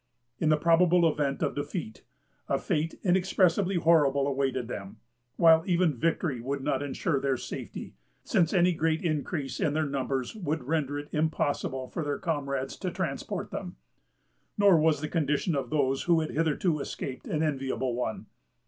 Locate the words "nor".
14.57-14.79